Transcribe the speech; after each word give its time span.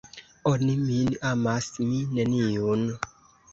Oni 0.51 0.77
min 0.85 1.11
amas, 1.33 1.69
mi 1.91 2.01
neniun! 2.17 2.91